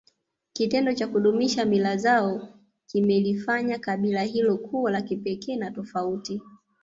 [0.53, 2.47] Kitendo cha kudumisha mila zao
[2.87, 6.41] kimelifanya kabila hilo kuwa la kipekee na tofauti